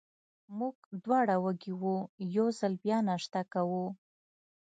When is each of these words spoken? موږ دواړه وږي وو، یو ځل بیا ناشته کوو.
موږ 0.57 0.75
دواړه 1.03 1.35
وږي 1.43 1.73
وو، 1.81 1.95
یو 2.35 2.47
ځل 2.59 2.73
بیا 2.83 2.97
ناشته 3.09 3.41
کوو. 3.53 3.85